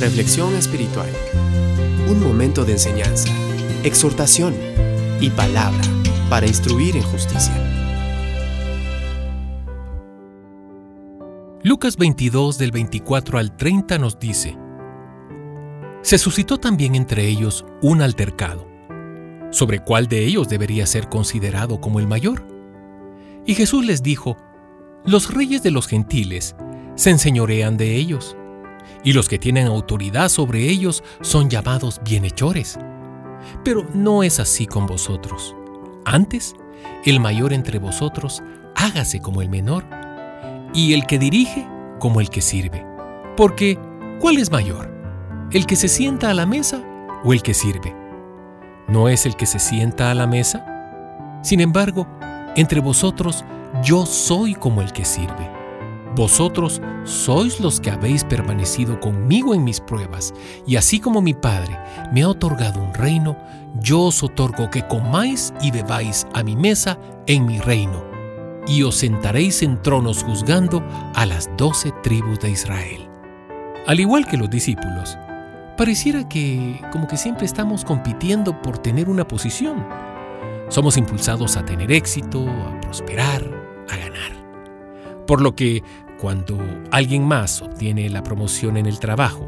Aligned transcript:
Reflexión 0.00 0.54
espiritual. 0.54 1.08
Un 2.08 2.22
momento 2.22 2.64
de 2.64 2.70
enseñanza, 2.70 3.28
exhortación 3.82 4.54
y 5.20 5.28
palabra 5.30 5.82
para 6.30 6.46
instruir 6.46 6.96
en 6.96 7.02
justicia. 7.02 7.52
Lucas 11.64 11.96
22 11.96 12.58
del 12.58 12.70
24 12.70 13.38
al 13.40 13.56
30 13.56 13.98
nos 13.98 14.20
dice, 14.20 14.56
Se 16.02 16.16
suscitó 16.16 16.58
también 16.58 16.94
entre 16.94 17.26
ellos 17.26 17.66
un 17.82 18.00
altercado, 18.00 18.68
sobre 19.50 19.80
cuál 19.80 20.06
de 20.06 20.24
ellos 20.24 20.48
debería 20.48 20.86
ser 20.86 21.08
considerado 21.08 21.80
como 21.80 21.98
el 21.98 22.06
mayor. 22.06 22.46
Y 23.46 23.56
Jesús 23.56 23.84
les 23.84 24.00
dijo, 24.04 24.36
Los 25.04 25.34
reyes 25.34 25.64
de 25.64 25.72
los 25.72 25.88
gentiles 25.88 26.54
se 26.94 27.10
enseñorean 27.10 27.76
de 27.76 27.96
ellos 27.96 28.36
y 29.04 29.12
los 29.12 29.28
que 29.28 29.38
tienen 29.38 29.66
autoridad 29.66 30.28
sobre 30.28 30.68
ellos 30.68 31.02
son 31.20 31.48
llamados 31.48 32.00
bienhechores. 32.04 32.78
Pero 33.64 33.86
no 33.94 34.22
es 34.22 34.40
así 34.40 34.66
con 34.66 34.86
vosotros. 34.86 35.54
Antes, 36.04 36.54
el 37.04 37.20
mayor 37.20 37.52
entre 37.52 37.78
vosotros 37.78 38.42
hágase 38.74 39.20
como 39.20 39.42
el 39.42 39.48
menor, 39.48 39.84
y 40.74 40.94
el 40.94 41.06
que 41.06 41.18
dirige 41.18 41.66
como 41.98 42.20
el 42.20 42.30
que 42.30 42.40
sirve. 42.40 42.84
Porque, 43.36 43.78
¿cuál 44.20 44.38
es 44.38 44.50
mayor? 44.50 44.90
¿El 45.50 45.66
que 45.66 45.76
se 45.76 45.88
sienta 45.88 46.30
a 46.30 46.34
la 46.34 46.46
mesa 46.46 46.82
o 47.24 47.32
el 47.32 47.42
que 47.42 47.54
sirve? 47.54 47.94
¿No 48.88 49.08
es 49.08 49.26
el 49.26 49.36
que 49.36 49.46
se 49.46 49.58
sienta 49.58 50.10
a 50.10 50.14
la 50.14 50.26
mesa? 50.26 50.64
Sin 51.42 51.60
embargo, 51.60 52.06
entre 52.56 52.80
vosotros 52.80 53.44
yo 53.82 54.06
soy 54.06 54.54
como 54.54 54.82
el 54.82 54.92
que 54.92 55.04
sirve. 55.04 55.57
Vosotros 56.14 56.80
sois 57.04 57.60
los 57.60 57.80
que 57.80 57.90
habéis 57.90 58.24
permanecido 58.24 58.98
conmigo 58.98 59.54
en 59.54 59.62
mis 59.62 59.80
pruebas, 59.80 60.34
y 60.66 60.76
así 60.76 61.00
como 61.00 61.20
mi 61.20 61.34
Padre 61.34 61.78
me 62.12 62.22
ha 62.22 62.28
otorgado 62.28 62.82
un 62.82 62.94
reino, 62.94 63.36
yo 63.80 64.02
os 64.02 64.22
otorgo 64.22 64.70
que 64.70 64.86
comáis 64.86 65.52
y 65.60 65.70
bebáis 65.70 66.26
a 66.34 66.42
mi 66.42 66.56
mesa 66.56 66.98
en 67.26 67.46
mi 67.46 67.58
reino, 67.58 68.04
y 68.66 68.82
os 68.82 68.96
sentaréis 68.96 69.62
en 69.62 69.80
tronos 69.82 70.24
juzgando 70.24 70.82
a 71.14 71.26
las 71.26 71.50
doce 71.56 71.92
tribus 72.02 72.40
de 72.40 72.50
Israel. 72.50 73.08
Al 73.86 74.00
igual 74.00 74.26
que 74.26 74.36
los 74.36 74.50
discípulos, 74.50 75.16
pareciera 75.76 76.28
que 76.28 76.80
como 76.90 77.06
que 77.06 77.16
siempre 77.16 77.46
estamos 77.46 77.84
compitiendo 77.84 78.60
por 78.60 78.78
tener 78.78 79.08
una 79.08 79.26
posición. 79.26 79.86
Somos 80.68 80.96
impulsados 80.96 81.56
a 81.56 81.64
tener 81.64 81.92
éxito, 81.92 82.46
a 82.48 82.80
prosperar, 82.80 83.42
a 83.88 83.96
ganar. 83.96 84.47
Por 85.28 85.42
lo 85.42 85.54
que 85.54 85.82
cuando 86.18 86.58
alguien 86.90 87.22
más 87.22 87.60
obtiene 87.60 88.08
la 88.08 88.22
promoción 88.22 88.78
en 88.78 88.86
el 88.86 88.98
trabajo, 88.98 89.46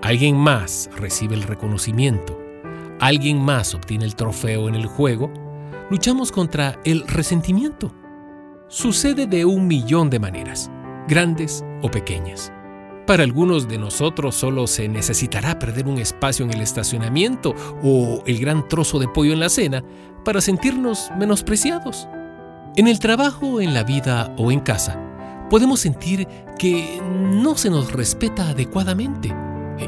alguien 0.00 0.36
más 0.36 0.88
recibe 0.96 1.34
el 1.34 1.42
reconocimiento, 1.42 2.38
alguien 3.00 3.40
más 3.40 3.74
obtiene 3.74 4.04
el 4.04 4.14
trofeo 4.14 4.68
en 4.68 4.76
el 4.76 4.86
juego, 4.86 5.28
luchamos 5.90 6.30
contra 6.30 6.78
el 6.84 7.04
resentimiento. 7.08 7.92
Sucede 8.68 9.26
de 9.26 9.44
un 9.44 9.66
millón 9.66 10.08
de 10.08 10.20
maneras, 10.20 10.70
grandes 11.08 11.64
o 11.82 11.90
pequeñas. 11.90 12.52
Para 13.04 13.24
algunos 13.24 13.66
de 13.66 13.78
nosotros 13.78 14.36
solo 14.36 14.68
se 14.68 14.86
necesitará 14.86 15.58
perder 15.58 15.88
un 15.88 15.98
espacio 15.98 16.44
en 16.44 16.52
el 16.52 16.60
estacionamiento 16.60 17.56
o 17.82 18.22
el 18.24 18.38
gran 18.38 18.68
trozo 18.68 19.00
de 19.00 19.08
pollo 19.08 19.32
en 19.32 19.40
la 19.40 19.48
cena 19.48 19.82
para 20.24 20.40
sentirnos 20.40 21.10
menospreciados. 21.18 22.06
En 22.76 22.86
el 22.86 23.00
trabajo, 23.00 23.60
en 23.60 23.74
la 23.74 23.82
vida 23.82 24.32
o 24.38 24.52
en 24.52 24.60
casa, 24.60 25.06
podemos 25.50 25.80
sentir 25.80 26.26
que 26.58 27.00
no 27.02 27.56
se 27.56 27.70
nos 27.70 27.92
respeta 27.92 28.50
adecuadamente. 28.50 29.34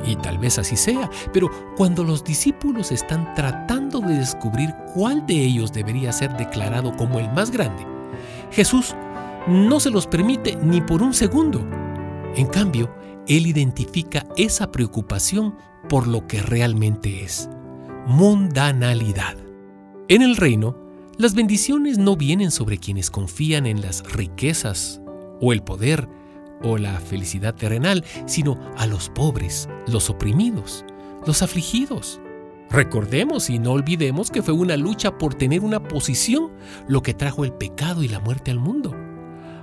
Y 0.06 0.14
tal 0.16 0.38
vez 0.38 0.58
así 0.58 0.76
sea, 0.76 1.10
pero 1.32 1.50
cuando 1.76 2.04
los 2.04 2.22
discípulos 2.22 2.92
están 2.92 3.34
tratando 3.34 4.00
de 4.00 4.14
descubrir 4.14 4.72
cuál 4.94 5.26
de 5.26 5.34
ellos 5.34 5.72
debería 5.72 6.12
ser 6.12 6.36
declarado 6.36 6.96
como 6.96 7.18
el 7.18 7.30
más 7.32 7.50
grande, 7.50 7.84
Jesús 8.52 8.94
no 9.48 9.80
se 9.80 9.90
los 9.90 10.06
permite 10.06 10.56
ni 10.62 10.80
por 10.80 11.02
un 11.02 11.12
segundo. 11.12 11.66
En 12.36 12.46
cambio, 12.46 12.94
Él 13.26 13.46
identifica 13.46 14.26
esa 14.36 14.70
preocupación 14.70 15.56
por 15.88 16.06
lo 16.06 16.26
que 16.26 16.40
realmente 16.40 17.24
es, 17.24 17.48
mundanalidad. 18.06 19.36
En 20.08 20.22
el 20.22 20.36
reino, 20.36 20.76
las 21.18 21.34
bendiciones 21.34 21.98
no 21.98 22.16
vienen 22.16 22.50
sobre 22.50 22.78
quienes 22.78 23.10
confían 23.10 23.66
en 23.66 23.80
las 23.82 24.02
riquezas 24.12 24.99
o 25.40 25.52
el 25.52 25.62
poder 25.62 26.08
o 26.62 26.76
la 26.78 27.00
felicidad 27.00 27.54
terrenal, 27.54 28.04
sino 28.26 28.58
a 28.76 28.86
los 28.86 29.08
pobres, 29.08 29.68
los 29.86 30.10
oprimidos, 30.10 30.84
los 31.26 31.42
afligidos. 31.42 32.20
Recordemos 32.70 33.50
y 33.50 33.58
no 33.58 33.72
olvidemos 33.72 34.30
que 34.30 34.42
fue 34.42 34.54
una 34.54 34.76
lucha 34.76 35.18
por 35.18 35.34
tener 35.34 35.62
una 35.62 35.82
posición 35.82 36.52
lo 36.86 37.02
que 37.02 37.14
trajo 37.14 37.44
el 37.44 37.52
pecado 37.52 38.02
y 38.02 38.08
la 38.08 38.20
muerte 38.20 38.50
al 38.50 38.60
mundo. 38.60 38.94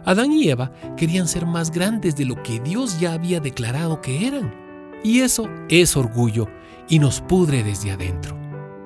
Adán 0.04 0.32
y 0.32 0.50
Eva 0.50 0.72
querían 0.96 1.28
ser 1.28 1.46
más 1.46 1.72
grandes 1.72 2.16
de 2.16 2.26
lo 2.26 2.42
que 2.42 2.60
Dios 2.60 3.00
ya 3.00 3.14
había 3.14 3.40
declarado 3.40 4.02
que 4.02 4.28
eran. 4.28 4.54
Y 5.04 5.20
eso 5.20 5.50
es 5.70 5.96
orgullo 5.96 6.48
y 6.90 7.00
nos 7.00 7.22
pudre 7.22 7.64
desde 7.64 7.92
adentro. 7.92 8.38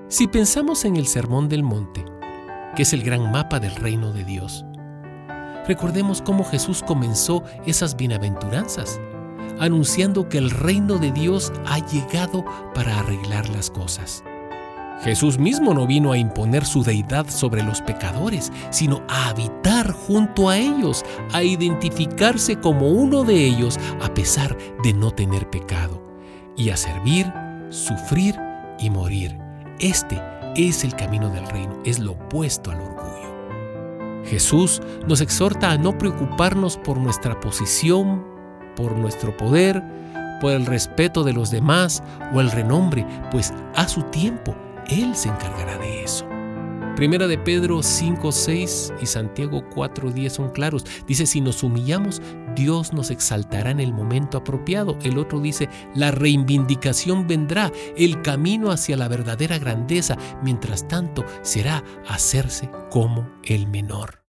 Si 0.08 0.28
pensamos 0.28 0.84
en 0.86 0.98
el 0.98 1.08
Sermón 1.08 1.48
del 1.48 1.64
Monte, 1.64 2.04
que 2.76 2.84
es 2.84 2.94
el 2.94 3.04
gran 3.04 3.32
mapa 3.32 3.60
del 3.60 3.76
reino 3.76 4.12
de 4.12 4.24
Dios, 4.24 4.66
Recordemos 5.68 6.22
cómo 6.22 6.44
Jesús 6.44 6.82
comenzó 6.82 7.44
esas 7.66 7.96
bienaventuranzas, 7.96 9.00
anunciando 9.60 10.28
que 10.28 10.38
el 10.38 10.50
reino 10.50 10.98
de 10.98 11.12
Dios 11.12 11.54
ha 11.66 11.80
llegado 11.80 12.44
para 12.74 13.00
arreglar 13.00 13.48
las 13.50 13.70
cosas. 13.70 14.24
Jesús 15.04 15.40
mismo 15.40 15.74
no 15.74 15.88
vino 15.88 16.12
a 16.12 16.18
imponer 16.18 16.64
su 16.64 16.84
deidad 16.84 17.28
sobre 17.28 17.64
los 17.64 17.82
pecadores, 17.82 18.52
sino 18.70 19.02
a 19.08 19.30
habitar 19.30 19.92
junto 19.92 20.50
a 20.50 20.58
ellos, 20.58 21.04
a 21.34 21.42
identificarse 21.42 22.58
como 22.58 22.90
uno 22.90 23.24
de 23.24 23.46
ellos 23.46 23.80
a 24.02 24.14
pesar 24.14 24.56
de 24.84 24.94
no 24.94 25.10
tener 25.12 25.50
pecado, 25.50 26.04
y 26.56 26.70
a 26.70 26.78
servir, 26.78 27.32
sufrir 27.70 28.40
y 28.78 28.92
morir. 28.92 29.38
Este 29.80 30.22
es 30.56 30.84
el 30.84 30.96
camino 30.96 31.30
del 31.30 31.48
reino, 31.48 31.82
es 31.84 31.98
lo 31.98 32.12
opuesto 32.12 32.70
al 32.70 32.82
orgullo. 32.82 33.31
Jesús 34.26 34.82
nos 35.08 35.22
exhorta 35.22 35.72
a 35.72 35.78
no 35.78 35.98
preocuparnos 35.98 36.78
por 36.78 36.98
nuestra 36.98 37.40
posición, 37.40 38.26
por 38.76 38.98
nuestro 38.98 39.36
poder, 39.36 39.84
por 40.40 40.52
el 40.52 40.66
respeto 40.66 41.24
de 41.24 41.34
los 41.34 41.52
demás 41.52 42.04
o 42.34 42.42
el 42.42 42.52
renombre, 42.52 43.06
pues 43.32 43.54
a 43.76 43.88
su 43.88 44.02
tiempo 44.04 44.56
Él 44.88 45.16
se 45.16 45.30
encargará 45.30 45.78
de 45.78 46.04
eso. 46.04 46.26
Primera 46.96 47.28
de 47.28 47.38
Pedro 47.38 47.82
5, 47.82 48.32
6 48.32 48.94
y 49.02 49.06
Santiago 49.06 49.64
4, 49.74 50.12
10 50.12 50.34
son 50.34 50.50
claros. 50.52 50.86
Dice, 51.08 51.26
si 51.26 51.42
nos 51.42 51.64
humillamos, 51.64 52.22
Dios 52.56 52.94
nos 52.94 53.10
exaltará 53.12 53.72
en 53.72 53.80
el 53.80 53.94
momento 53.94 54.38
apropiado. 54.38 54.98
El 55.02 55.18
otro 55.18 55.40
dice, 55.40 55.70
la 55.96 56.12
reivindicación 56.12 57.28
vendrá, 57.28 57.72
el 57.96 58.22
camino 58.22 58.72
hacia 58.72 58.98
la 58.98 59.08
verdadera 59.08 59.58
grandeza. 59.58 60.18
Mientras 60.44 60.88
tanto, 60.88 61.26
será 61.42 61.84
hacerse 62.08 62.70
como 62.90 63.28
el 63.44 63.68
menor. 63.68 64.20